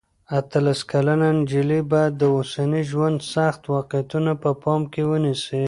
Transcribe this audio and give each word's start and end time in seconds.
اتلس 0.37 0.79
کلنه 0.91 1.27
نجلۍ 1.37 1.81
باید 1.91 2.13
د 2.17 2.23
اوسني 2.35 2.81
ژوند 2.91 3.17
سخت 3.33 3.61
واقعیتونه 3.75 4.31
په 4.41 4.49
پام 4.63 4.81
کې 4.93 5.01
ونیسي. 5.09 5.59